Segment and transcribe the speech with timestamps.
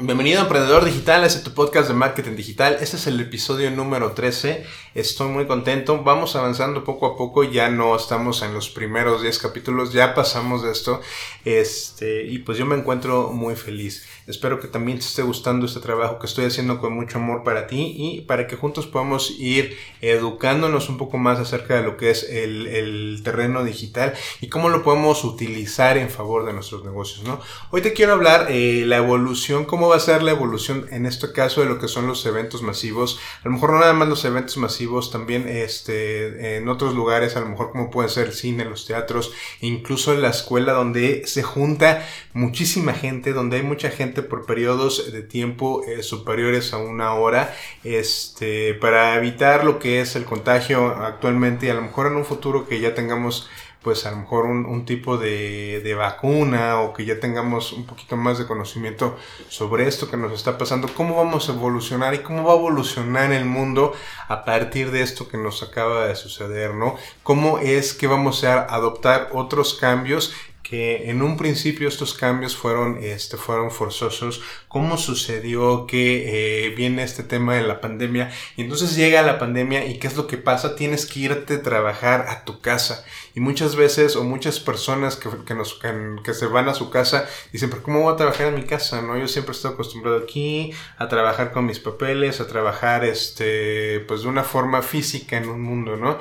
[0.00, 2.76] Bienvenido a Emprendedor Digital, este es tu podcast de marketing digital.
[2.80, 4.64] Este es el episodio número 13.
[4.94, 6.04] Estoy muy contento.
[6.04, 7.42] Vamos avanzando poco a poco.
[7.42, 11.00] Ya no estamos en los primeros 10 capítulos, ya pasamos de esto.
[11.44, 14.06] Este, y pues yo me encuentro muy feliz.
[14.28, 17.66] Espero que también te esté gustando este trabajo que estoy haciendo con mucho amor para
[17.66, 22.10] ti y para que juntos podamos ir educándonos un poco más acerca de lo que
[22.10, 27.22] es el, terreno digital y cómo lo podemos utilizar en favor de nuestros negocios.
[27.70, 31.60] Hoy te quiero hablar eh, la evolución, va a ser la evolución en este caso
[31.60, 33.18] de lo que son los eventos masivos.
[33.42, 37.40] A lo mejor no nada más los eventos masivos, también este, en otros lugares, a
[37.40, 41.42] lo mejor como puede ser el cine, los teatros, incluso en la escuela donde se
[41.42, 47.14] junta muchísima gente, donde hay mucha gente por periodos de tiempo eh, superiores a una
[47.14, 52.16] hora, este, para evitar lo que es el contagio actualmente y a lo mejor en
[52.16, 53.48] un futuro que ya tengamos
[53.88, 58.18] pues a lo mejor un, tipo de, de, vacuna o que ya tengamos un poquito
[58.18, 59.16] más de conocimiento
[59.48, 63.32] sobre esto que nos está pasando, cómo vamos a evolucionar y cómo va a evolucionar
[63.32, 63.94] el mundo
[64.28, 66.96] a partir de esto que nos acaba de suceder, ¿no?
[67.22, 70.34] Cómo es que vamos a adoptar otros cambios
[70.68, 77.04] que en un principio estos cambios fueron, este, fueron forzosos, cómo sucedió que eh, viene
[77.04, 80.36] este tema de la pandemia y entonces llega la pandemia y qué es lo que
[80.36, 83.02] pasa, tienes que irte a trabajar a tu casa
[83.38, 85.78] y muchas veces o muchas personas que, que nos,
[86.24, 89.00] que, se van a su casa dicen, pero ¿cómo voy a trabajar en mi casa?
[89.00, 89.16] ¿no?
[89.16, 94.28] Yo siempre estado acostumbrado aquí a trabajar con mis papeles, a trabajar este, pues de
[94.28, 96.18] una forma física en un mundo, ¿no?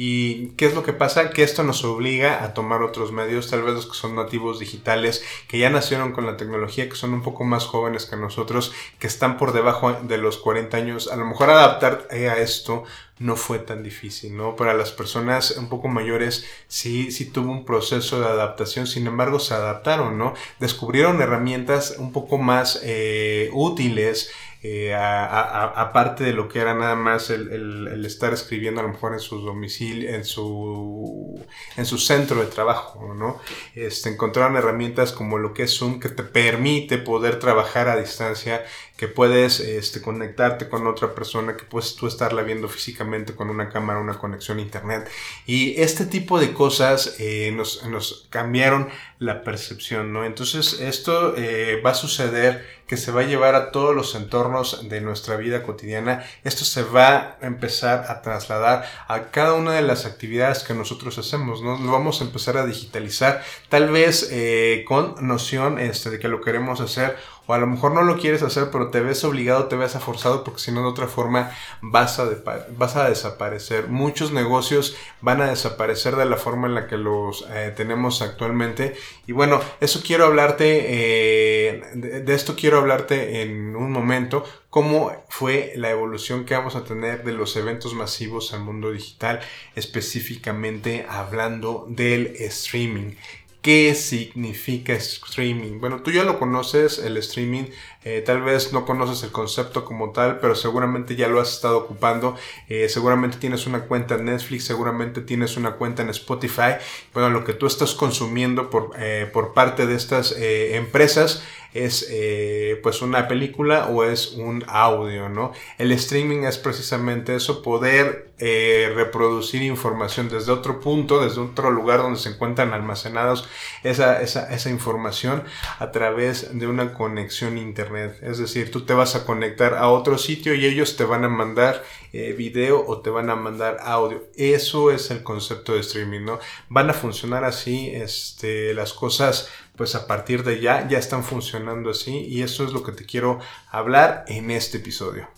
[0.00, 1.30] ¿Y qué es lo que pasa?
[1.30, 5.24] Que esto nos obliga a tomar otros medios, tal vez los que son nativos digitales,
[5.48, 9.08] que ya nacieron con la tecnología, que son un poco más jóvenes que nosotros, que
[9.08, 11.10] están por debajo de los 40 años.
[11.10, 12.84] A lo mejor adaptar a esto
[13.18, 14.56] no fue tan difícil, ¿no?
[14.56, 19.40] Para las personas un poco mayores sí, sí tuvo un proceso de adaptación, sin embargo
[19.40, 20.34] se adaptaron, ¿no?
[20.58, 24.30] Descubrieron herramientas un poco más eh, útiles,
[24.60, 29.20] eh, aparte de lo que era nada más el, estar escribiendo a lo mejor en
[29.20, 31.40] su domicilio, en su,
[31.76, 33.40] en su centro de trabajo, ¿no?
[33.76, 38.64] Este, encontraron herramientas como lo que es Zoom que te permite poder trabajar a distancia,
[38.98, 43.68] que puedes este, conectarte con otra persona, que puedes tú estarla viendo físicamente con una
[43.68, 45.08] cámara, una conexión a internet.
[45.46, 48.88] Y este tipo de cosas eh, nos, nos cambiaron
[49.20, 50.24] la percepción, ¿no?
[50.24, 54.88] Entonces esto eh, va a suceder que se va a llevar a todos los entornos
[54.88, 56.24] de nuestra vida cotidiana.
[56.42, 61.18] Esto se va a empezar a trasladar a cada una de las actividades que nosotros
[61.18, 61.78] hacemos, ¿no?
[61.78, 66.40] Lo vamos a empezar a digitalizar, tal vez eh, con noción este, de que lo
[66.40, 67.16] queremos hacer
[67.48, 70.44] o a lo mejor no lo quieres hacer, pero te ves obligado, te ves forzado,
[70.44, 71.50] porque si no de otra forma
[71.80, 72.28] vas a,
[72.76, 73.88] vas a desaparecer.
[73.88, 78.96] Muchos negocios van a desaparecer de la forma en la que los eh, tenemos actualmente.
[79.26, 85.72] Y bueno, eso quiero hablarte, eh, de, esto quiero hablarte en un momento, cómo fue
[85.76, 89.40] la evolución que vamos a tener de los eventos masivos al mundo digital,
[89.74, 93.14] específicamente hablando del streaming.
[93.60, 95.80] ¿Qué significa streaming?
[95.80, 97.64] Bueno, tú ya lo conoces, el streaming,
[98.04, 101.78] eh, tal vez no conoces el concepto como tal, pero seguramente ya lo has estado
[101.78, 102.36] ocupando.
[102.68, 106.76] Eh, seguramente tienes una cuenta en Netflix, seguramente tienes una cuenta en Spotify.
[107.12, 111.42] Bueno, lo que tú estás consumiendo por, eh, por parte de estas empresas
[111.84, 115.52] es eh, pues una película o es un audio, ¿no?
[115.78, 122.02] El streaming es precisamente eso, poder eh, reproducir información desde otro punto, desde otro lugar
[122.02, 123.48] donde se encuentran almacenados
[123.82, 125.42] esa, esa, esa información
[125.80, 128.18] a través de una conexión internet.
[128.22, 131.28] Es decir, tú te vas a conectar a otro sitio y ellos te van a
[131.28, 131.82] mandar
[132.12, 134.22] eh, video o te van a mandar audio.
[134.36, 136.38] Eso es el concepto de streaming, ¿no?
[136.68, 141.90] Van a funcionar así este, las cosas pues a partir de ya ya están funcionando
[141.90, 143.38] así y eso es lo que te quiero
[143.70, 145.28] hablar en este episodio.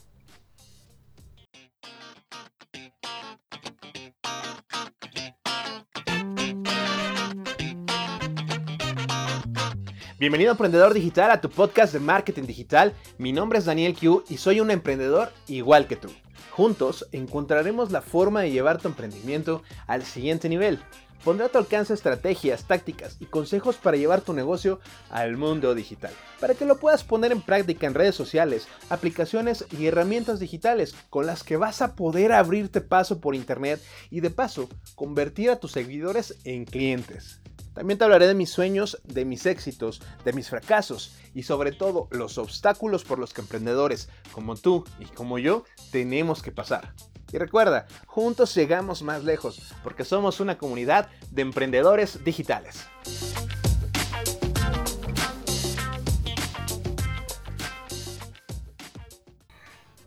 [10.19, 12.95] Bienvenido emprendedor digital a tu podcast de marketing digital.
[13.19, 16.09] Mi nombre es Daniel Q y soy un emprendedor igual que tú.
[16.51, 20.83] Juntos encontraremos la forma de llevar tu emprendimiento al siguiente nivel
[21.25, 24.81] pondrá a tu alcance estrategias, tácticas y consejos para llevar tu negocio
[25.11, 29.87] al mundo digital, para que lo puedas poner en práctica en redes sociales, aplicaciones y
[29.87, 33.81] herramientas digitales con las que vas a poder abrirte paso por internet
[34.11, 37.41] y de paso convertir a tus seguidores en clientes.
[37.75, 42.09] También te hablaré de mis sueños, de mis éxitos, de mis fracasos y sobre todo
[42.11, 46.93] los obstáculos por los que emprendedores como tú y como yo tenemos que pasar.
[47.33, 52.87] Y recuerda, juntos llegamos más lejos porque somos una comunidad de emprendedores digitales.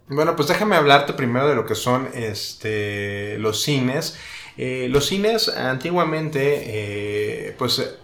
[0.07, 4.17] Bueno, pues déjame hablarte primero de lo que son este, los cines.
[4.57, 7.95] Eh, los cines antiguamente, eh, pues,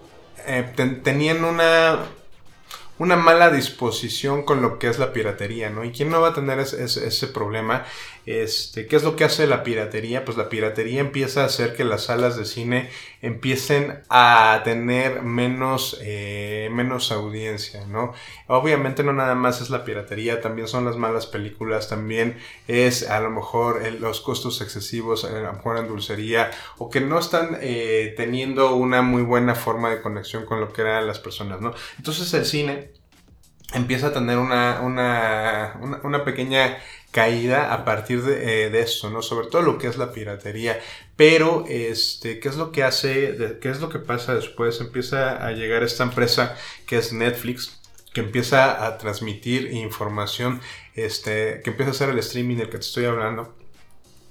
[0.47, 1.99] eh, tenían una
[2.99, 5.85] una mala disposición con lo que es la piratería, ¿no?
[5.85, 7.85] ¿Y quién no va a tener ese, problema?
[8.29, 10.23] Este, ¿Qué es lo que hace la piratería?
[10.23, 12.91] Pues la piratería empieza a hacer que las salas de cine
[13.23, 18.13] empiecen a tener menos, eh, menos audiencia, ¿no?
[18.45, 22.37] Obviamente no nada más es la piratería, también son las malas películas, también
[22.67, 27.17] es a lo mejor los costos excesivos, a lo mejor en dulcería, o que no
[27.17, 31.61] están eh, teniendo una muy buena forma de conexión con lo que eran las personas,
[31.61, 31.73] ¿no?
[31.97, 32.91] Entonces el cine
[33.73, 36.77] empieza a tener una, una, una, pequeña
[37.11, 39.21] caída a partir de, eh, de, esto, ¿no?
[39.21, 40.79] Sobre todo lo que es la piratería.
[41.15, 44.79] Pero, este, ¿qué es lo que hace, qué es lo que pasa después?
[44.79, 47.79] Empieza a llegar esta empresa que es Netflix,
[48.13, 50.61] que empieza a transmitir información,
[50.95, 53.58] este, que empieza a hacer el streaming del que te estoy hablando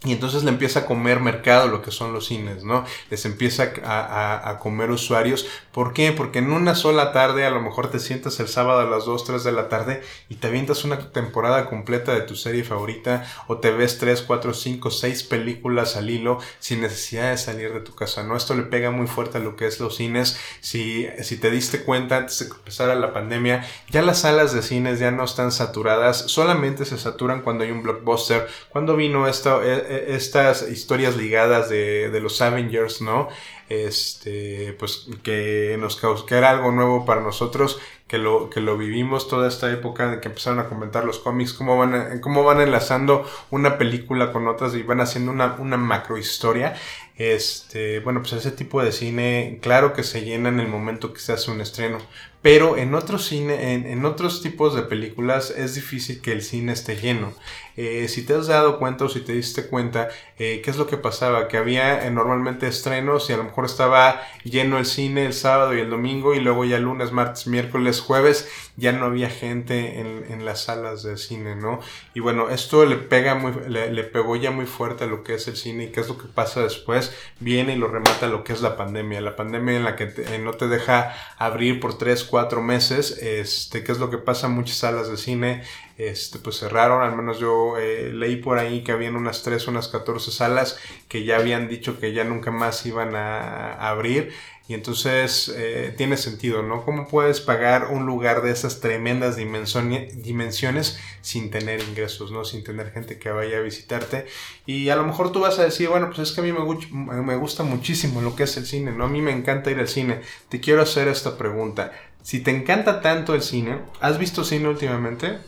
[0.05, 2.85] y entonces le empieza a comer mercado lo que son los cines, ¿no?
[3.11, 5.49] Les empieza a, comer usuarios.
[5.73, 6.13] ¿Por qué?
[6.13, 9.25] Porque en una sola tarde a lo mejor te sientas el sábado a las 2,
[9.25, 13.59] 3 de la tarde y te avientas una temporada completa de tu serie favorita o
[13.59, 17.97] te ves 3, 4, 5, 6 películas al hilo sin necesidad de salir de tu
[17.97, 18.37] casa, ¿no?
[18.37, 20.39] Esto le pega muy fuerte a lo que es los cines.
[20.61, 24.63] Si, si te diste cuenta antes de que empezara la pandemia, ya las salas de
[24.63, 28.47] cines ya no están saturadas, solamente se saturan cuando hay un blockbuster.
[28.69, 29.61] Cuando vino esto...
[29.61, 33.29] E, estas historias ligadas de, los Avengers, ¿no?
[33.69, 37.79] Este, pues que nos causó, que era algo nuevo para nosotros,
[38.09, 41.53] que lo, que lo vivimos toda esta época de que empezaron a comentar los cómics,
[41.53, 46.17] cómo van, cómo van enlazando una película con otras y van haciendo una, una macro
[46.17, 46.75] historia.
[47.19, 51.19] Este, bueno, pues ese tipo de cine, claro que se llena en el momento que
[51.19, 51.99] se hace un estreno,
[52.43, 56.95] pero en otros cine, en, otros tipos de películas es difícil que el cine esté
[56.95, 57.35] lleno.
[57.77, 60.87] Eh, si te has dado cuenta o si te diste cuenta, eh, ¿qué es lo
[60.87, 61.49] que pasaba?
[61.49, 65.75] Que había eh, normalmente estrenos y a lo mejor estaba lleno el cine el sábado
[65.75, 70.25] y el domingo y luego ya lunes, martes, miércoles, jueves ya no había gente en,
[70.31, 71.81] en las salas de cine, ¿no?
[72.15, 75.35] Y bueno, esto le pega muy, le, le pegó ya muy fuerte a lo que
[75.35, 78.45] es el cine y qué es lo que pasa después viene y lo remata lo
[78.45, 79.21] que es la pandemia.
[79.21, 83.19] La pandemia en la que eh, no te deja abrir por 3, 4 meses.
[83.21, 84.47] Este, ¿Qué es lo que pasa?
[84.47, 85.65] Muchas salas de cine
[85.97, 87.03] este, pues cerraron.
[87.03, 90.79] Al menos yo eh, leí por ahí que habían unas 3, unas 14 salas
[91.09, 94.33] que ya habían dicho que ya nunca más iban a abrir.
[94.69, 96.85] Y entonces eh, tiene sentido, ¿no?
[96.85, 102.45] ¿Cómo puedes pagar un lugar de esas tremendas dimensiones sin tener ingresos, ¿no?
[102.45, 104.27] Sin tener gente que vaya a visitarte.
[104.67, 107.23] Y a lo mejor tú vas a decir, bueno, pues es que a mí me,
[107.23, 109.05] me gusta muchísimo lo que es el cine, ¿no?
[109.07, 110.21] A mí me encanta ir al cine.
[110.51, 111.93] Te quiero hacer esta pregunta.
[112.23, 115.39] Si te encanta tanto el cine, ¿has visto cine últimamente?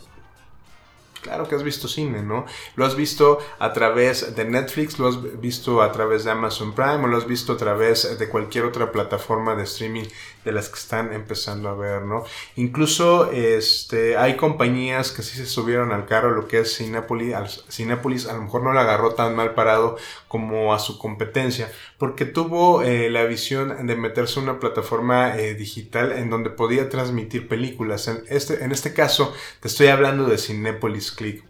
[1.22, 2.46] Claro que has visto cine, ¿no?
[2.76, 7.04] Lo has visto a través de Netflix, lo has visto a través de Amazon Prime
[7.04, 10.06] o lo has visto a través de cualquier otra plataforma de streaming
[10.44, 12.24] de las que están empezando a ver, ¿no?
[12.56, 18.26] Incluso este, hay compañías que sí se subieron al carro, lo que es Cinepolis, Cinepolis
[18.26, 19.96] a lo mejor no la agarró tan mal parado
[20.28, 25.54] como a su competencia, porque tuvo eh, la visión de meterse en una plataforma eh,
[25.54, 28.08] digital en donde podía transmitir películas.
[28.08, 31.44] En este, en este caso, te estoy hablando de Cinepolis Click.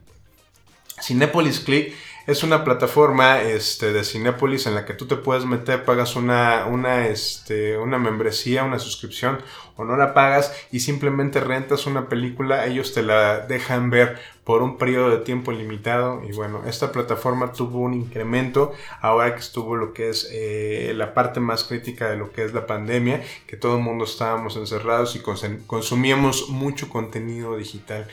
[1.01, 1.95] Cinepolis Click
[2.31, 6.67] es una plataforma este, de Cinepolis en la que tú te puedes meter, pagas una,
[6.67, 9.39] una, este, una membresía, una suscripción
[9.77, 14.63] o no la pagas y simplemente rentas una película, ellos te la dejan ver por
[14.63, 19.77] un periodo de tiempo limitado y bueno, esta plataforma tuvo un incremento ahora que estuvo
[19.77, 23.57] lo que es eh, la parte más crítica de lo que es la pandemia, que
[23.57, 25.21] todo el mundo estábamos encerrados y
[25.67, 28.09] consumíamos mucho contenido digital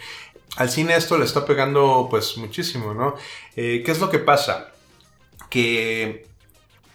[0.55, 3.15] al cine esto le está pegando pues muchísimo, ¿no?
[3.55, 4.71] Eh, ¿Qué es lo que pasa?
[5.49, 6.25] Que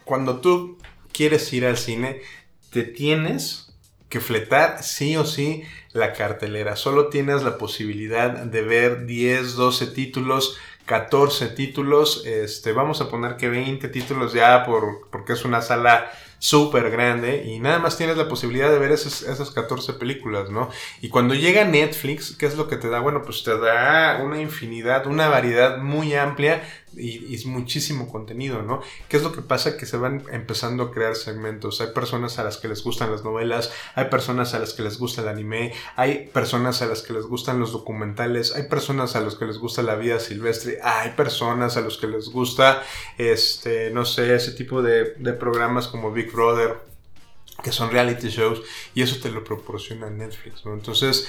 [0.04, 0.78] cuando tú
[1.12, 2.22] quieres ir al cine,
[2.70, 3.72] te tienes
[4.08, 6.76] que fletar sí o sí la cartelera.
[6.76, 12.24] Solo tienes la posibilidad de ver 10, 12 títulos, 14 títulos.
[12.26, 16.10] Este, vamos a poner que 20 títulos ya por, porque es una sala
[16.42, 20.70] súper grande y nada más tienes la posibilidad de ver esas, esas 14 películas, ¿no?
[21.00, 22.98] Y cuando llega Netflix, ¿qué es lo que te da?
[22.98, 26.60] Bueno, pues te da una infinidad, una variedad muy amplia
[26.96, 28.80] y, y, muchísimo contenido, ¿no?
[29.08, 29.76] ¿Qué es lo que pasa?
[29.76, 31.80] Que se van empezando a crear segmentos.
[31.80, 34.98] Hay personas a las que les gustan las novelas, hay personas a las que les
[34.98, 39.20] gusta el anime, hay personas a las que les gustan los documentales, hay personas a
[39.20, 42.82] las que les gusta la vida silvestre, hay personas a las que les gusta,
[43.18, 46.92] este, no sé, ese tipo de programas como Big Brother,
[47.62, 48.62] que son reality shows,
[48.94, 50.74] y eso te lo proporciona Netflix, ¿no?
[50.74, 51.28] Entonces,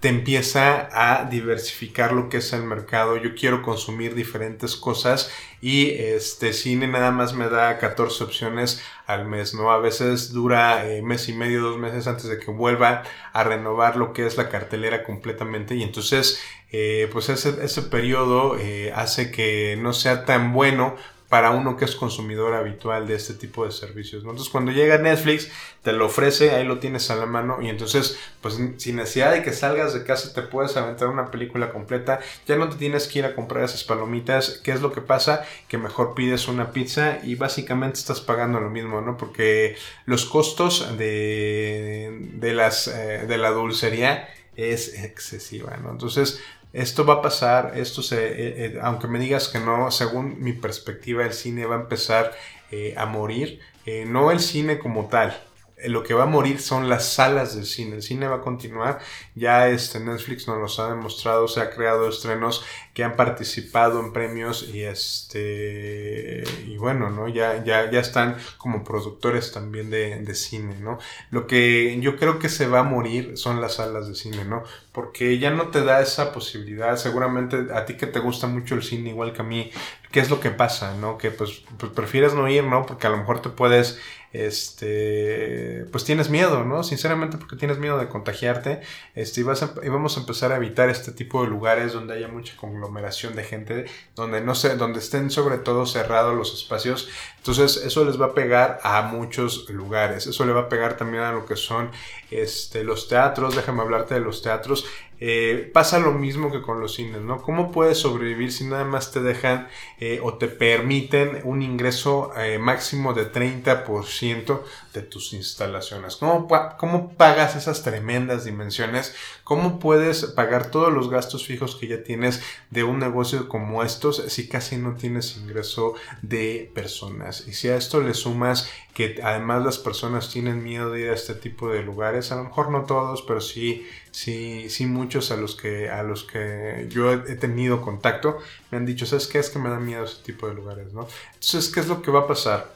[0.00, 3.16] te empieza a diversificar lo que es el mercado.
[3.16, 9.26] Yo quiero consumir diferentes cosas y este cine nada más me da 14 opciones al
[9.26, 9.70] mes, ¿no?
[9.70, 13.96] A veces dura eh, mes y medio, dos meses antes de que vuelva a renovar
[13.96, 16.40] lo que es la cartelera completamente y entonces
[16.72, 20.96] eh, pues ese, ese periodo eh, hace que no sea tan bueno
[21.28, 24.22] para uno que es consumidor habitual de este tipo de servicios.
[24.22, 25.50] Entonces cuando llega Netflix
[25.82, 29.42] te lo ofrece, ahí lo tienes a la mano y entonces pues sin necesidad de
[29.42, 33.20] que salgas de casa te puedes aventar una película completa, ya no te tienes que
[33.20, 35.44] ir a comprar esas palomitas, ¿qué es lo que pasa?
[35.68, 39.16] Que mejor pides una pizza y básicamente estás pagando lo mismo, ¿no?
[39.16, 45.90] Porque los costos de, de, las, eh, de la dulcería es excesiva, ¿no?
[45.90, 46.40] Entonces,
[46.76, 50.52] esto va a pasar, esto se, eh, eh, aunque me digas que no, según mi
[50.52, 52.32] perspectiva, el cine va a empezar
[52.70, 53.60] eh, a morir,
[54.08, 55.40] no el cine como tal,
[55.84, 57.96] lo que va a morir son las salas del cine.
[57.96, 58.98] El cine va a continuar.
[59.34, 61.48] Ya este Netflix nos los ha demostrado.
[61.48, 62.64] Se ha creado estrenos
[62.94, 67.28] que han participado en premios y este y bueno, ¿no?
[67.28, 70.98] Ya, ya, ya están como productores también de, de cine, ¿no?
[71.30, 74.64] Lo que yo creo que se va a morir son las salas de cine, ¿no?
[74.92, 76.96] Porque ya no te da esa posibilidad.
[76.96, 79.70] Seguramente a ti que te gusta mucho el cine, igual que a mí,
[80.16, 81.18] ¿qué es lo que pasa, no?
[81.18, 82.86] Que pues, pues prefieres no ir, ¿no?
[82.86, 83.98] Porque a lo mejor te puedes
[84.32, 86.82] este, pues tienes miedo, ¿no?
[86.82, 88.82] Sinceramente porque tienes miedo de contagiarte,
[89.14, 93.34] este, y, vamos a empezar a evitar este tipo de lugares donde haya mucha conglomeración
[93.34, 97.08] de gente, donde no sé, donde estén sobre todo cerrados los espacios,
[97.38, 101.22] entonces eso les va a pegar a muchos lugares, eso le va a pegar también
[101.22, 101.90] a lo que son
[102.30, 104.84] este, los teatros, déjame hablarte de los teatros,
[105.18, 107.40] eh, pasa lo mismo que con los cines, ¿no?
[107.40, 109.68] ¿Cómo puedes sobrevivir si nada más te dejan
[109.98, 114.60] eh, o te permiten un ingreso eh, máximo de 30%
[114.96, 116.16] de tus instalaciones?
[116.16, 116.48] ¿Cómo,
[116.78, 119.14] ¿Cómo pagas esas tremendas dimensiones?
[119.44, 124.24] ¿Cómo puedes pagar todos los gastos fijos que ya tienes de un negocio como estos
[124.28, 127.46] si casi no tienes ingreso de personas?
[127.46, 131.14] Y si a esto le sumas que además las personas tienen miedo de ir a
[131.14, 135.36] este tipo de lugares, a lo mejor no todos, pero sí, sí, sí muchos a
[135.36, 138.38] los que, a los que yo he tenido contacto
[138.70, 139.38] me han dicho, ¿sabes qué?
[139.38, 141.06] Es que me da miedo ese tipo de lugares, ¿no?
[141.34, 142.75] Entonces, ¿qué es lo que va a pasar?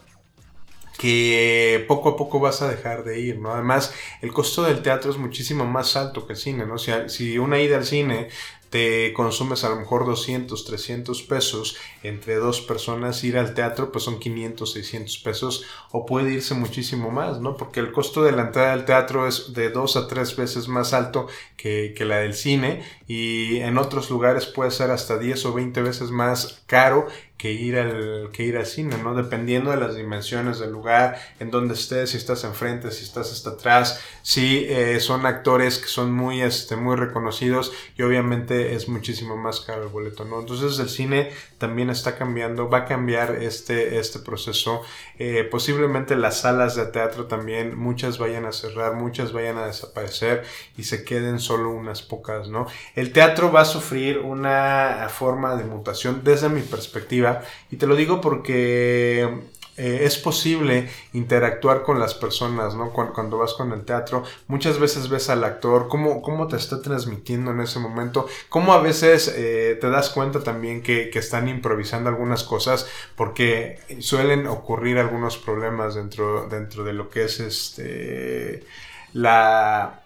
[1.00, 3.54] Que poco a poco vas a dejar de ir, ¿no?
[3.54, 6.76] Además, el costo del teatro es muchísimo más alto que el cine, ¿no?
[6.76, 8.28] Si, si una ida al cine
[8.68, 14.04] te consumes a lo mejor 200, 300 pesos entre dos personas, ir al teatro pues
[14.04, 17.56] son 500, 600 pesos o puede irse muchísimo más, ¿no?
[17.56, 20.92] Porque el costo de la entrada al teatro es de dos a tres veces más
[20.92, 21.28] alto
[21.60, 25.82] que, que la del cine y en otros lugares puede ser hasta 10 o 20
[25.82, 27.08] veces más caro
[27.40, 29.14] que ir al, que ir al cine, ¿no?
[29.14, 33.50] Dependiendo de las dimensiones del lugar, en donde estés, si estás enfrente, si estás hasta
[33.50, 39.38] atrás, si eh, son actores que son muy, este, muy reconocidos y obviamente es muchísimo
[39.38, 40.40] más caro el boleto, ¿no?
[40.40, 44.82] Entonces el cine también está cambiando, va a cambiar este, este proceso.
[45.18, 50.44] Eh, posiblemente las salas de teatro también, muchas vayan a cerrar, muchas vayan a desaparecer
[50.76, 52.66] y se queden solo unas pocas, ¿no?
[52.94, 57.42] El teatro va a sufrir una forma de mutación desde mi perspectiva
[57.72, 59.28] y te lo digo porque
[59.76, 62.92] eh, es posible interactuar con las personas, ¿no?
[62.92, 67.50] Cuando, vas con el teatro, muchas veces ves al actor, cómo, cómo te está transmitiendo
[67.50, 72.44] en ese momento, cómo a veces eh, te das cuenta también que, están improvisando algunas
[72.44, 78.64] cosas, porque suelen ocurrir algunos problemas dentro, dentro de lo que es este
[79.12, 79.99] la,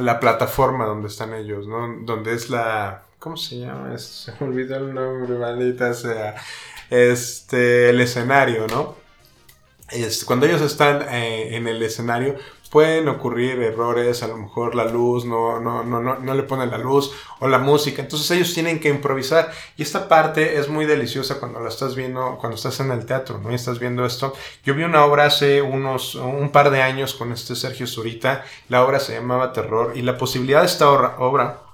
[0.00, 1.96] la plataforma donde están ellos, ¿no?
[2.00, 6.36] Donde es la ¿Cómo se llama Se me olvidó el nombre, maldita sea.
[6.90, 9.05] Este, el escenario, ¿no?
[10.24, 12.36] Cuando ellos están eh, en el escenario,
[12.70, 16.70] pueden ocurrir errores, a lo mejor la luz no, no, no, no, no le ponen
[16.70, 20.84] la luz o la música, entonces ellos tienen que improvisar y esta parte es muy
[20.84, 23.52] deliciosa cuando la estás viendo, cuando estás en el teatro, ¿no?
[23.52, 24.34] Y estás viendo esto.
[24.64, 28.84] Yo vi una obra hace unos, un par de años con este Sergio Zurita, la
[28.84, 31.65] obra se llamaba Terror y la posibilidad de esta obra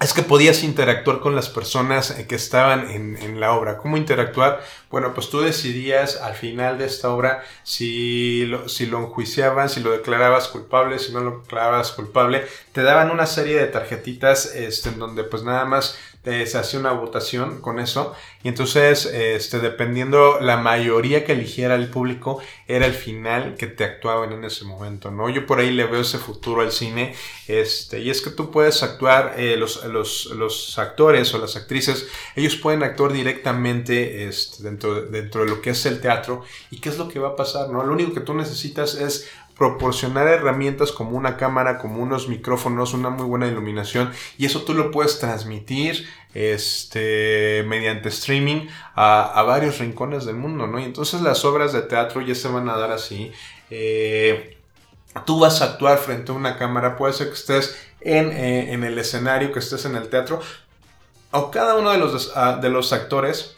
[0.00, 3.76] es que podías interactuar con las personas eh, que estaban en, la obra.
[3.76, 4.62] ¿Cómo interactuar?
[4.90, 9.80] Bueno, pues tú decidías al final de esta obra si lo, si lo enjuiciaban, si
[9.80, 12.46] lo declarabas culpable, si no lo declarabas culpable.
[12.72, 16.92] Te daban una serie de tarjetitas este, en donde pues nada más se hacía una
[16.92, 18.14] votación con eso.
[18.42, 23.84] Y entonces este, dependiendo la mayoría que eligiera el público era el final que te
[23.84, 27.14] actuaban en ese momento no yo por ahí le veo ese futuro al cine
[27.48, 32.08] este y es que tú puedes actuar eh, los, los, los, actores o las actrices
[32.36, 36.88] ellos pueden actuar directamente este, dentro, dentro de lo que es el teatro y qué
[36.88, 39.28] es lo que va a pasar no lo único que tú necesitas es
[39.60, 44.72] proporcionar herramientas como una cámara, como unos micrófonos, una muy buena iluminación y eso tú
[44.72, 50.80] lo puedes transmitir este, mediante streaming a, varios rincones del mundo, ¿no?
[50.80, 53.32] Y entonces las obras de teatro ya se van a dar así.
[53.68, 54.56] Eh,
[55.26, 58.82] tú vas a actuar frente a una cámara, puede ser que estés en, eh, en
[58.82, 60.40] el escenario, que estés en el teatro,
[61.32, 63.56] o cada uno de los, ah, de los actores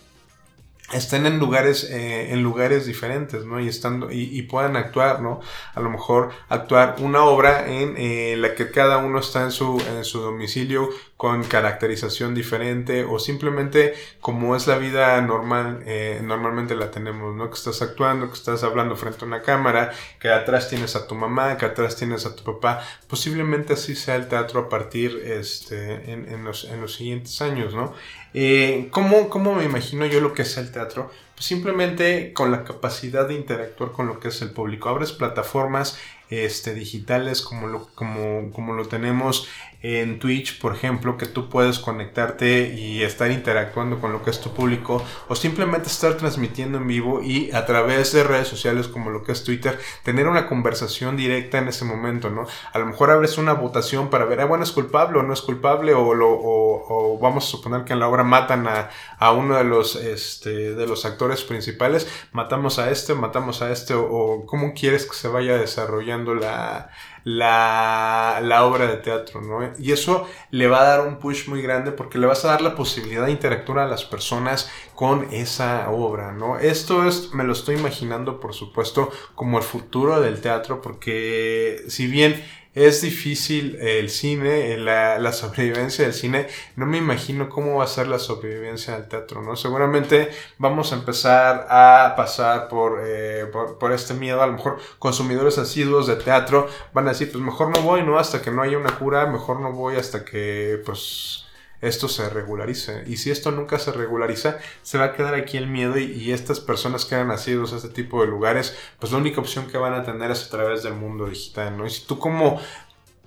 [0.92, 3.60] estén en lugares, eh, en lugares diferentes, ¿no?
[3.60, 5.40] Y, estando, y, puedan actuar, ¿no?
[5.74, 9.82] A lo mejor actuar una obra en eh, la que cada uno está en su,
[9.96, 16.74] en su domicilio con caracterización diferente o simplemente como es la vida normal, eh, normalmente
[16.74, 17.48] la tenemos, ¿no?
[17.48, 21.14] Que estás actuando, que estás hablando frente a una cámara, que atrás tienes a tu
[21.14, 22.82] mamá, que atrás tienes a tu papá.
[23.08, 27.74] Posiblemente así sea el teatro a partir, este, en, en, los, en los siguientes años,
[27.74, 27.94] ¿no?
[28.34, 31.10] Eh, ¿cómo, ¿Cómo me imagino yo lo que es el teatro?
[31.42, 34.88] Simplemente con la capacidad de interactuar con lo que es el público.
[34.88, 35.98] Abres plataformas
[36.30, 39.48] este, digitales como lo, como, como lo tenemos
[39.82, 44.40] en Twitch, por ejemplo, que tú puedes conectarte y estar interactuando con lo que es
[44.40, 49.10] tu público o simplemente estar transmitiendo en vivo y a través de redes sociales como
[49.10, 52.46] lo que es Twitter, tener una conversación directa en ese momento, ¿no?
[52.72, 55.42] A lo mejor abres una votación para ver, ah, bueno, es culpable o no es
[55.42, 59.56] culpable o, lo, o, vamos a suponer que en la obra matan a, a uno
[59.56, 64.44] de los, este, de los actores principales, matamos a este, matamos a este o, o
[64.44, 66.90] cómo quieres que se vaya desarrollando la
[67.24, 69.72] la, obra de teatro, ¿no?
[69.78, 72.62] Y eso le va a dar un push muy grande porque le vas a dar
[72.62, 76.58] la posibilidad de interactuar a las personas con esa obra, ¿no?
[76.58, 82.06] Esto es, me lo estoy imaginando, por supuesto, como el futuro del teatro, porque si
[82.06, 82.42] bien
[82.74, 86.48] es difícil el cine, la, sobrevivencia del cine.
[86.76, 89.56] No me imagino cómo va a ser la sobrevivencia del teatro, ¿no?
[89.56, 94.42] Seguramente vamos a empezar a pasar por, eh, por, por, este miedo.
[94.42, 98.18] A lo mejor consumidores asiduos de teatro van a decir, pues mejor no voy, ¿no?
[98.18, 101.44] Hasta que no haya una cura, mejor no voy hasta que, pues
[101.82, 103.04] esto se regularice.
[103.06, 106.60] Y si esto nunca se regulariza, se va a quedar aquí el miedo y, estas
[106.60, 109.92] personas que han nacido a este tipo de lugares, pues la única opción que van
[109.92, 111.84] a tener es a través del mundo digital, ¿no?
[111.84, 112.60] Y si tú como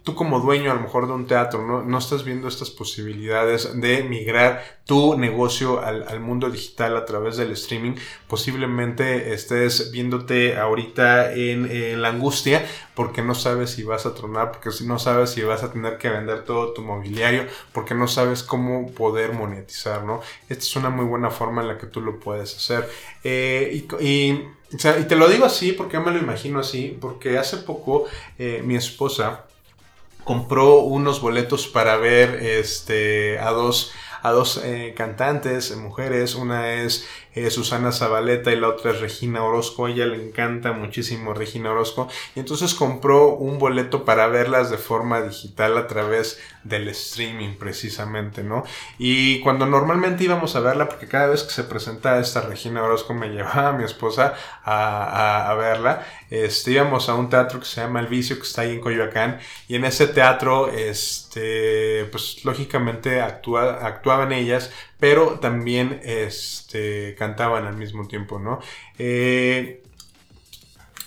[0.06, 1.82] tú como dueño a lo mejor de un teatro, ¿no?
[1.82, 7.52] no estás viendo estas posibilidades de migrar tu negocio al, mundo digital a través del
[7.54, 7.94] streaming,
[8.28, 12.64] posiblemente estés viéndote ahorita en, la angustia
[12.94, 16.10] porque no sabes si vas a tronar, porque no sabes si vas a tener que
[16.10, 20.22] vender todo tu mobiliario, porque no sabes cómo poder monetizar, ¿no?
[20.50, 22.88] Esta es una muy buena forma en la que tú lo puedes hacer.
[23.24, 24.44] Eh, y,
[24.78, 28.06] te lo digo así porque me lo imagino así, porque hace poco
[28.38, 29.46] eh, mi esposa
[30.26, 33.94] compró unos boletos para ver este, a dos,
[34.26, 36.34] a dos eh, cantantes, mujeres.
[36.34, 39.86] Una es eh, Susana Zabaleta y la otra es Regina Orozco.
[39.86, 42.08] A ella le encanta muchísimo Regina Orozco.
[42.34, 48.44] Y entonces compró un boleto para verlas de forma digital a través del streaming precisamente,
[48.44, 48.64] ¿no?
[48.98, 53.14] Y cuando normalmente íbamos a verla, porque cada vez que se presenta esta Regina Orozco
[53.14, 54.34] me llevaba a mi esposa
[54.64, 58.72] a, verla, este, íbamos a un teatro que se llama El Vicio, que está ahí
[58.72, 59.40] en Coyoacán.
[59.68, 63.22] Y en ese teatro, este, pues lógicamente
[64.16, 68.60] actuaban ellas, pero también este, cantaban al mismo tiempo, ¿no?
[68.98, 69.84] Eh,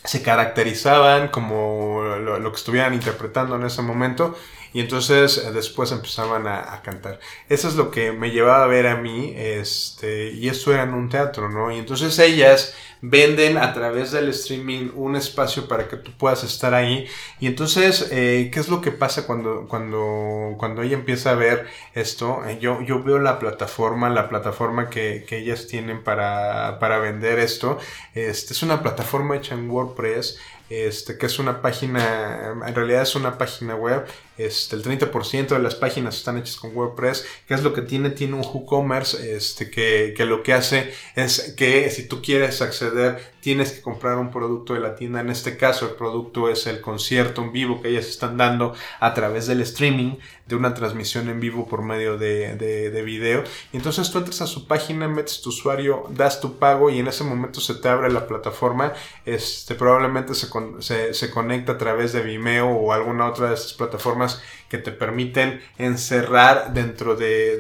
[0.05, 4.37] se caracterizaban como lo, que estuvieran interpretando en ese momento
[4.73, 7.19] y entonces eh, después empezaban a, cantar.
[7.49, 10.95] Eso es lo que me llevaba a ver a mí, este, y esto era en
[10.95, 11.71] un teatro, ¿no?
[11.73, 16.75] Y entonces ellas venden a través del streaming un espacio para que tú puedas estar
[16.75, 17.07] ahí.
[17.41, 21.67] Y entonces, eh, ¿qué es lo que pasa cuando, cuando, cuando ella empieza a ver
[21.95, 22.43] esto?
[22.47, 27.39] Eh, yo, yo veo la plataforma, la plataforma que, que ellas tienen para, para vender
[27.39, 27.79] esto.
[28.15, 33.15] Este, es una plataforma hecha en WordPress este, que es una página, en realidad es
[33.15, 34.05] una página web,
[34.37, 38.11] este, el 30% de las páginas están hechas con WordPress, ¿qué es lo que tiene?
[38.11, 43.33] Tiene un WooCommerce, este, que, que lo que hace es que si tú quieres acceder,
[43.41, 46.81] tienes que comprar un producto de la tienda, en este caso el producto es el
[46.81, 51.41] concierto en vivo que ellas están dando a través del streaming, de una transmisión en
[51.41, 56.05] vivo por medio de, de, video, entonces tú entras a su página, metes tu usuario,
[56.11, 58.93] das tu pago y en ese momento se te abre la plataforma,
[59.25, 60.49] este, probablemente se
[60.81, 65.61] se, conecta a través de Vimeo o alguna otra de esas plataformas que te permiten
[65.79, 67.59] encerrar dentro de,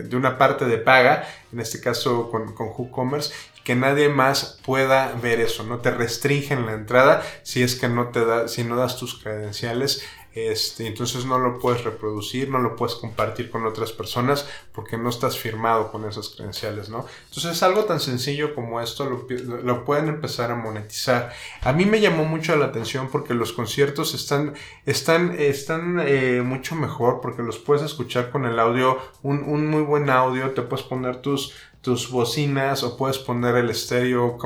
[0.00, 5.12] de, una parte de paga, en este caso con, con WooCommerce, que nadie más pueda
[5.22, 8.76] ver eso, no te restringen la entrada si es que no te da, si no
[8.76, 10.02] das tus credenciales
[10.46, 15.10] este, entonces no lo puedes reproducir, no lo puedes compartir con otras personas porque no
[15.10, 17.06] estás firmado con esas credenciales, ¿no?
[17.28, 21.32] Entonces algo tan sencillo como esto lo, pueden empezar a monetizar.
[21.62, 24.54] A mí me llamó mucho la atención porque los conciertos están,
[24.86, 29.82] están, están eh, mucho mejor porque los puedes escuchar con el audio, un, un muy
[29.82, 34.36] buen audio, te puedes poner tus tus bocinas o puedes poner el estéreo.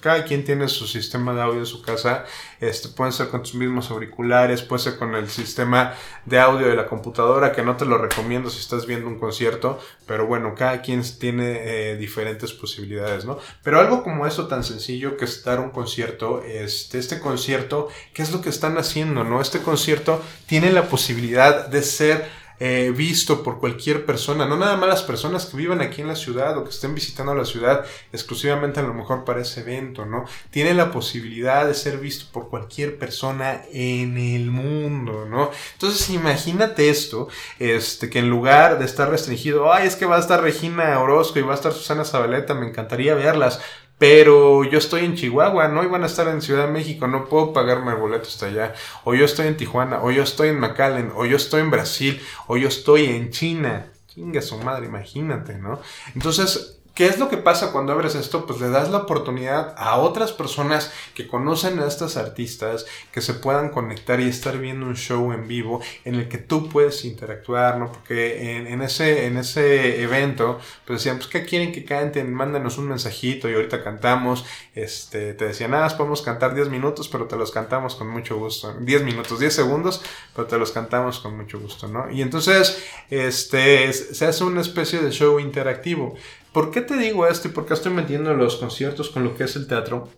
[0.00, 2.24] Cada quien tiene su sistema de audio en su casa.
[2.60, 6.74] Este, pueden ser con tus mismos auriculares, puede ser con el sistema de audio de
[6.74, 9.78] la computadora, que no te lo recomiendo si estás viendo un concierto.
[10.06, 13.38] Pero bueno, cada quien tiene eh, diferentes posibilidades, ¿no?
[13.62, 18.22] Pero algo como eso tan sencillo que es dar un concierto, este, este concierto, ¿qué
[18.22, 19.40] es lo que están haciendo, no?
[19.40, 24.88] Este concierto tiene la posibilidad de ser eh, visto por cualquier persona, no nada más
[24.88, 28.80] las personas que vivan aquí en la ciudad o que estén visitando la ciudad exclusivamente
[28.80, 30.24] a lo mejor para ese evento, ¿no?
[30.50, 35.50] Tiene la posibilidad de ser visto por cualquier persona en el mundo, ¿no?
[35.74, 40.20] Entonces imagínate esto, este, que en lugar de estar restringido, ay, es que va a
[40.20, 43.60] estar Regina Orozco y va a estar Susana Zabaleta, me encantaría verlas,
[43.98, 47.52] pero yo estoy en Chihuahua, no iban a estar en Ciudad de México, no puedo
[47.52, 48.74] pagarme el boleto hasta allá.
[49.04, 52.22] O yo estoy en Tijuana, o yo estoy en McAllen, o yo estoy en Brasil,
[52.46, 53.86] o yo estoy en China.
[54.06, 55.80] Chinga su madre, imagínate, ¿no?
[56.14, 58.44] Entonces, ¿Qué es lo que pasa cuando abres esto?
[58.44, 63.34] Pues le das la oportunidad a otras personas que conocen a estas artistas que se
[63.34, 67.78] puedan conectar y estar viendo un show en vivo en el que tú puedes interactuar,
[67.78, 67.92] ¿no?
[67.92, 72.34] Porque en, ese, en ese evento, pues decían, pues ¿qué quieren que canten?
[72.34, 74.44] Mándanos un mensajito y ahorita cantamos.
[74.74, 78.74] Este, te decían, nada, podemos cantar 10 minutos, pero te los cantamos con mucho gusto.
[78.80, 80.02] 10 minutos, 10 segundos,
[80.34, 82.10] pero te los cantamos con mucho gusto, ¿no?
[82.10, 86.16] Y entonces, este, se hace una especie de show interactivo.
[86.58, 89.44] ¿Por qué te digo esto y por qué estoy metiendo los conciertos con lo que
[89.44, 90.08] es el teatro?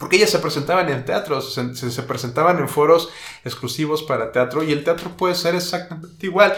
[0.00, 3.08] Porque ellas se presentaban en teatros, se, presentaban en foros
[3.44, 6.52] exclusivos para teatro y el teatro puede ser exactamente igual.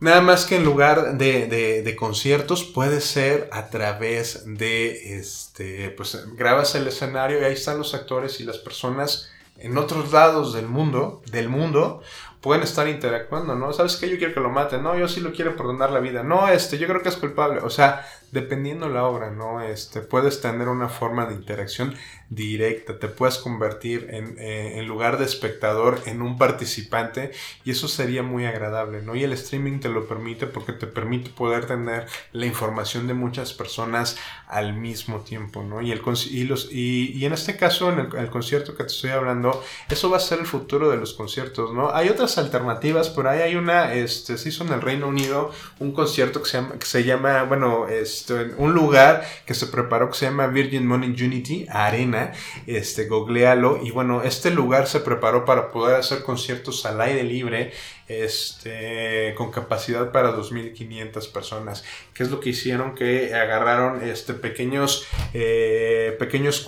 [0.00, 6.74] Nada más que en lugar de, conciertos puede ser a través de, este, pues grabas
[6.76, 11.20] el escenario y ahí están los actores y las personas en otros lados del mundo,
[11.30, 12.00] del mundo,
[12.46, 13.72] pueden estar interactuando, ¿no?
[13.72, 14.08] ¿Sabes qué?
[14.08, 16.78] Yo quiero que lo maten, no, yo sí lo quiero perdonar la vida, no, este,
[16.78, 18.06] yo creo que es culpable, o sea,
[18.36, 19.62] dependiendo la obra, ¿no?
[19.62, 21.94] Este, puedes tener una forma de interacción
[22.28, 27.30] directa, te puedes convertir en, eh, en, lugar de espectador en un participante
[27.64, 29.14] y eso sería muy agradable, ¿no?
[29.14, 33.54] Y el streaming te lo permite porque te permite poder tener la información de muchas
[33.54, 34.18] personas
[34.48, 35.80] al mismo tiempo, ¿no?
[35.82, 39.62] Y, el, y, los, y, en este caso, en el, concierto que te estoy hablando,
[39.88, 41.94] eso va a ser el futuro de los conciertos, ¿no?
[41.94, 45.92] Hay otras alternativas, por ahí hay una, este, se hizo en el Reino Unido un
[45.92, 48.25] concierto que se llama, que se llama bueno, este,
[48.56, 52.32] un lugar que se preparó que se llama Virgin Money Unity Arena,
[52.66, 53.80] este, googlealo.
[53.82, 57.72] Y bueno, este lugar se preparó para poder hacer conciertos al aire libre,
[58.08, 61.84] este, con capacidad para 2.500 personas.
[62.14, 62.94] ¿Qué es lo que hicieron?
[62.94, 66.66] Que agarraron este, pequeños, eh, pequeños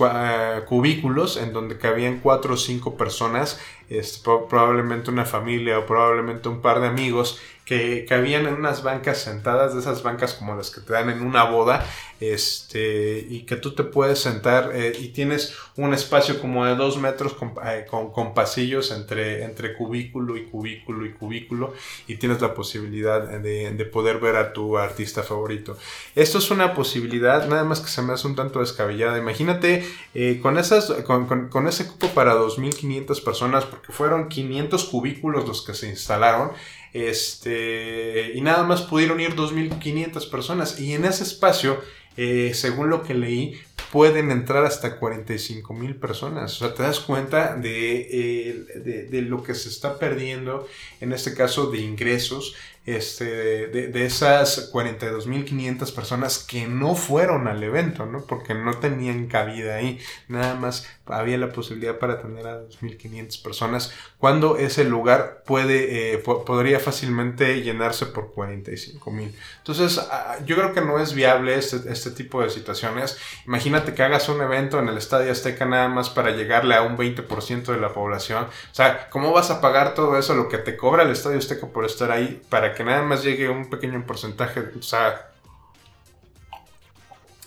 [0.66, 6.60] cubículos en donde cabían 4 o 5 personas, este, probablemente una familia o probablemente un
[6.60, 10.80] par de amigos que cabían en unas bancas sentadas, de esas bancas como las que
[10.80, 11.84] te dan en una boda,
[12.18, 16.98] este, y que tú te puedes sentar eh, y tienes un espacio como de dos
[16.98, 21.74] metros con, eh, con, pasillos entre, entre cubículo y cubículo y cubículo
[22.06, 25.76] y tienes la posibilidad de, de, poder ver a tu artista favorito.
[26.14, 29.18] Esto es una posibilidad, nada más que se me hace un tanto descabellada.
[29.18, 34.84] Imagínate eh, con, esas, con, con, con ese cupo para 2.500 personas, porque fueron 500
[34.86, 36.50] cubículos los que se instalaron.
[36.92, 40.80] Este, y nada más pudieron ir 2.500 personas.
[40.80, 41.80] Y en ese espacio,
[42.16, 43.58] eh, según lo que leí,
[43.92, 46.56] pueden entrar hasta 45 mil personas.
[46.56, 50.66] O sea, te das cuenta eh, de, de, lo que se está perdiendo,
[51.00, 52.54] en este caso de ingresos,
[52.94, 58.24] este, de, de esas 42.500 personas que no fueron al evento, ¿no?
[58.24, 59.98] Porque no tenían cabida ahí.
[60.28, 66.18] Nada más había la posibilidad para atender a 2.500 personas, cuando ese lugar puede, eh,
[66.18, 69.34] podría fácilmente llenarse por 45.000.
[69.58, 73.18] Entonces, ah, yo creo que no es viable este, este tipo de situaciones.
[73.46, 76.96] Imagínate que hagas un evento en el Estadio Azteca nada más para llegarle a un
[76.96, 78.44] 20% de la población.
[78.44, 81.66] O sea, ¿cómo vas a pagar todo eso, lo que te cobra el Estadio Azteca
[81.68, 85.32] por estar ahí, para que nada más llegue un pequeño porcentaje, o sea,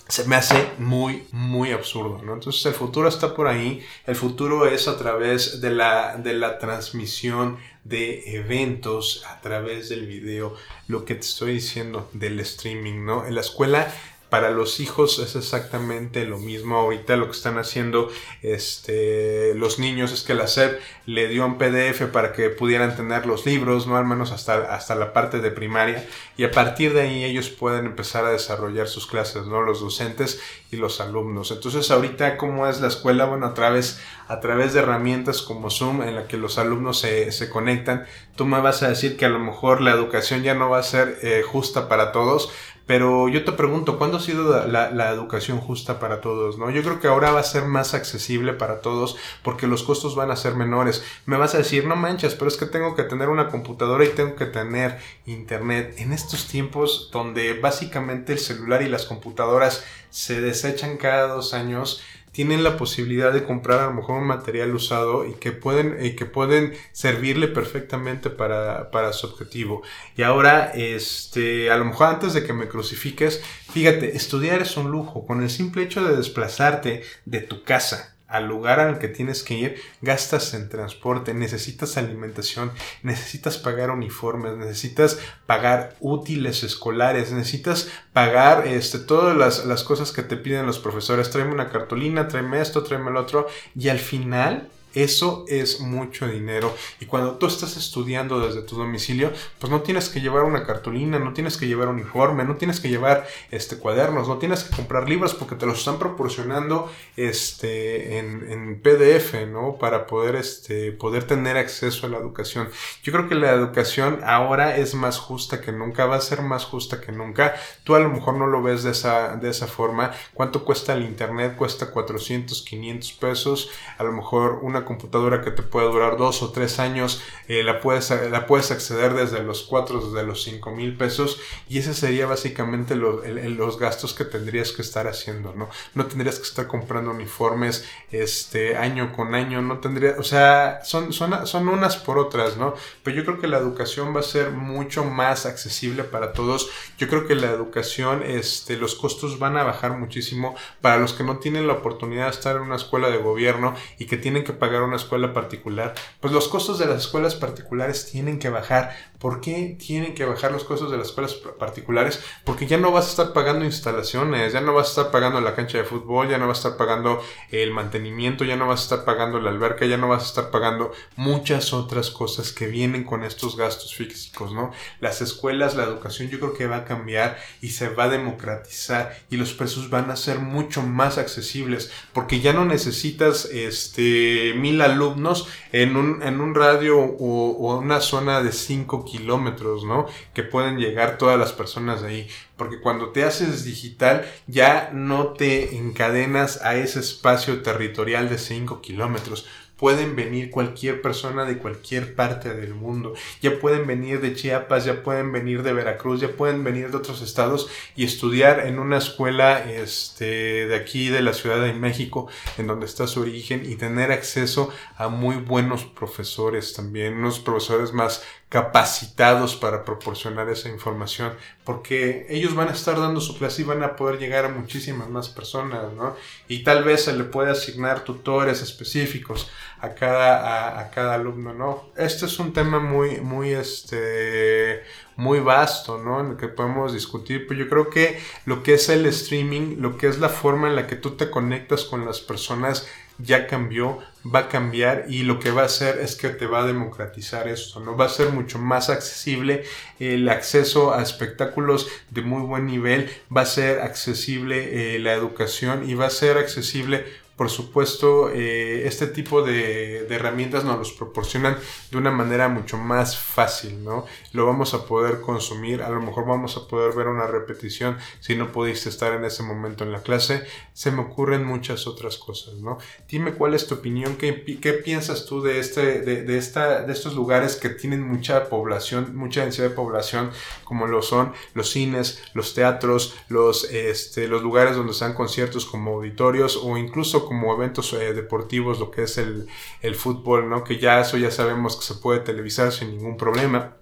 [0.09, 2.33] se me hace muy, muy absurdo, ¿no?
[2.33, 6.59] Entonces el futuro está por ahí, el futuro es a través de la, de la
[6.59, 10.53] transmisión de eventos, a través del video,
[10.89, 13.25] lo que te estoy diciendo del streaming, ¿no?
[13.25, 13.87] En la escuela
[14.31, 16.77] para los hijos es exactamente lo mismo.
[16.77, 18.09] Ahorita lo que están haciendo
[18.41, 23.25] este, los niños es que la SEP le dio un PDF para que pudieran tener
[23.25, 23.97] los libros, ¿no?
[23.97, 26.07] Al menos hasta, hasta la parte de primaria.
[26.37, 29.63] Y a partir de ahí ellos pueden empezar a desarrollar sus clases, ¿no?
[29.63, 30.39] Los docentes
[30.71, 31.51] y los alumnos.
[31.51, 33.25] Entonces ahorita, ¿cómo es la escuela?
[33.25, 37.33] Bueno, a través, a través de herramientas como Zoom en la que los alumnos se,
[37.33, 38.05] se conectan,
[38.37, 40.83] tú me vas a decir que a lo mejor la educación ya no va a
[40.83, 42.49] ser eh, justa para todos,
[42.85, 46.57] pero yo te pregunto, ¿cuándo ha sido la, educación justa para todos?
[46.57, 46.69] ¿no?
[46.71, 50.31] Yo creo que ahora va a ser más accesible para todos porque los costos van
[50.31, 51.03] a ser menores.
[51.25, 54.09] Me vas a decir, no manches, pero es que tengo que tener una computadora y
[54.09, 55.95] tengo que tener internet.
[55.97, 62.01] En estos tiempos donde básicamente el celular y las computadoras se desechan cada dos años,
[62.31, 66.25] tienen la posibilidad de comprar a lo mejor un material usado y que pueden, que
[66.25, 69.81] pueden servirle perfectamente para, para, su objetivo.
[70.15, 73.41] Y ahora, este, a lo mejor antes de que me crucifiques,
[73.71, 75.25] fíjate, estudiar es un lujo.
[75.25, 79.53] Con el simple hecho de desplazarte de tu casa al lugar al que tienes que
[79.53, 82.71] ir, gastas en transporte, necesitas alimentación,
[83.03, 90.23] necesitas pagar uniformes, necesitas pagar útiles escolares, necesitas pagar este, todas las, las cosas que
[90.23, 91.29] te piden los profesores.
[91.29, 93.47] Tráeme una cartulina, tráeme esto, tráeme el otro.
[93.75, 96.75] Y al final eso es mucho dinero.
[96.99, 101.19] Y cuando tú estás estudiando desde tu domicilio, pues no tienes que llevar una cartulina,
[101.19, 105.07] no tienes que llevar uniforme, no tienes que llevar este, cuadernos, no tienes que comprar
[105.07, 109.77] libros porque te los están proporcionando este, en, PDF, ¿no?
[109.77, 112.69] Para poder, este, poder tener acceso a la educación.
[113.03, 116.65] Yo creo que la educación ahora es más justa que nunca, va a ser más
[116.65, 117.55] justa que nunca.
[117.83, 120.11] Tú a lo mejor no lo ves de esa, de esa forma.
[120.33, 121.55] ¿Cuánto cuesta el Internet?
[121.55, 123.69] Cuesta 400, 500 pesos.
[123.97, 127.79] A lo mejor una computadora que te puede durar dos o tres años, eh, la,
[127.79, 131.39] puedes, la puedes acceder desde los cuatro, desde los cinco mil pesos
[131.69, 135.69] y ese sería básicamente los gastos que tendrías que estar haciendo, ¿no?
[135.93, 141.13] No tendrías que estar comprando uniformes este, año con año, no tendría, o sea, son,
[141.13, 142.73] son, son unas por otras, ¿no?
[143.03, 146.69] Pero yo creo que la educación va a ser mucho más accesible para todos.
[146.97, 151.23] Yo creo que la educación, este, los costos van a bajar muchísimo para los que
[151.23, 154.53] no tienen la oportunidad de estar en una escuela de gobierno y que tienen que
[154.53, 158.95] pagar una escuela particular, pues los costos de las escuelas particulares tienen que bajar.
[159.21, 162.19] ¿Por qué tienen que bajar los costos de las escuelas particulares?
[162.43, 165.53] Porque ya no vas a estar pagando instalaciones, ya no vas a estar pagando la
[165.53, 168.83] cancha de fútbol, ya no vas a estar pagando el mantenimiento, ya no vas a
[168.83, 173.03] estar pagando la alberca, ya no vas a estar pagando muchas otras cosas que vienen
[173.03, 174.71] con estos gastos físicos, ¿no?
[174.99, 179.15] Las escuelas, la educación yo creo que va a cambiar y se va a democratizar
[179.29, 184.81] y los precios van a ser mucho más accesibles porque ya no necesitas este mil
[184.81, 190.05] alumnos en un, en un radio o, una zona de 5 kilómetros, ¿no?
[190.33, 192.27] Que pueden llegar todas las personas de ahí.
[192.55, 198.81] Porque cuando te haces digital ya no te encadenas a ese espacio territorial de 5
[198.81, 199.47] kilómetros
[199.81, 203.15] pueden venir cualquier persona de cualquier parte del mundo.
[203.41, 207.23] Ya pueden venir de Chiapas, ya pueden venir de Veracruz, ya pueden venir de otros
[207.23, 212.27] estados y estudiar en una escuela este, de aquí de la Ciudad de México,
[212.59, 217.91] en donde está su origen, y tener acceso a muy buenos profesores también, unos profesores
[217.91, 221.31] más capacitados para proporcionar esa información,
[221.63, 225.07] porque ellos van a estar dando su clase y van a poder llegar a muchísimas
[225.07, 226.17] más personas, ¿no?
[226.49, 231.91] Y tal vez se le puede asignar tutores específicos a cada, a, cada alumno, ¿no?
[231.95, 234.83] Este es un tema muy, muy, este,
[235.15, 236.19] muy vasto, ¿no?
[236.19, 239.97] En el que podemos discutir, pero yo creo que lo que es el streaming, lo
[239.97, 242.85] que es la forma en la que tú te conectas con las personas,
[243.23, 246.61] ya cambió, va a cambiar y lo que va a hacer es que te va
[246.61, 247.97] a democratizar esto, ¿no?
[247.97, 249.63] Va a ser mucho más accesible
[249.99, 255.89] el acceso a espectáculos de muy buen nivel, va a ser accesible eh, la educación
[255.89, 257.05] y va a ser accesible
[257.41, 261.57] por supuesto, eh, este tipo de, herramientas nos los proporcionan
[261.89, 264.05] de una manera mucho más fácil, ¿no?
[264.31, 268.35] Lo vamos a poder consumir, a lo mejor vamos a poder ver una repetición si
[268.35, 270.43] no pudiste estar en ese momento en la clase.
[270.73, 272.77] Se me ocurren muchas otras cosas, ¿no?
[273.09, 277.15] Dime cuál es tu opinión, qué, qué piensas tú de, este, de, esta, de estos
[277.15, 280.29] lugares que tienen mucha población, mucha densidad de población,
[280.63, 285.95] como lo son los cines, los teatros, los, este, los lugares donde dan conciertos como
[285.95, 289.47] auditorios o incluso como eventos eh, deportivos, lo que es el,
[289.81, 290.65] el, fútbol, ¿no?
[290.65, 293.77] Que ya eso ya sabemos que se puede televisar sin ningún problema.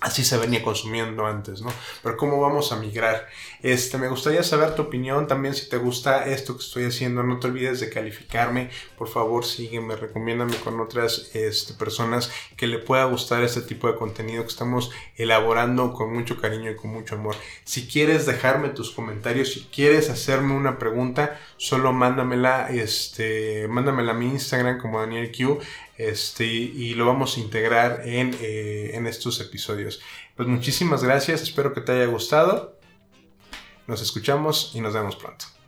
[0.00, 1.70] Así se venía consumiendo antes, ¿no?
[2.02, 3.28] Pero cómo vamos a migrar.
[3.62, 7.22] Este, me gustaría saber tu opinión también si te gusta esto que estoy haciendo.
[7.22, 8.70] No te olvides de calificarme.
[8.96, 13.96] Por favor, sígueme, recomiéndame con otras este, personas que le pueda gustar este tipo de
[13.96, 17.36] contenido que estamos elaborando con mucho cariño y con mucho amor.
[17.64, 24.14] Si quieres dejarme tus comentarios, si quieres hacerme una pregunta, solo mándamela, este, mándamela a
[24.14, 25.60] mi Instagram como Daniel Q
[26.00, 30.00] este, y lo vamos a integrar en, eh, en estos episodios.
[30.34, 32.78] Pues muchísimas gracias, espero que te haya gustado.
[33.86, 35.59] Nos escuchamos y nos vemos pronto.